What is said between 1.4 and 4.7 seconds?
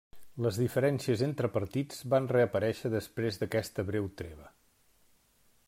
partits van reaparèixer després d'aquesta breu treva.